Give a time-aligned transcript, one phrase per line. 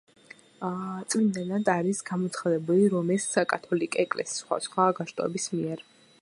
[1.13, 5.87] წმინდანად არის გამოცხადებული რომის კათოლიკე ეკლესიის სხვადასხვა განშტოების მიერ.